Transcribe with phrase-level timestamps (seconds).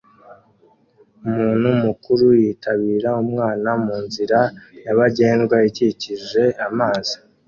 [1.27, 4.39] Umuntu mukuru yitabira umwana munzira
[4.81, 7.15] nyabagendwa ikikije amazi